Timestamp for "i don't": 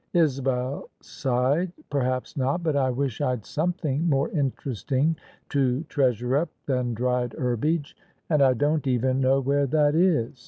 8.41-8.87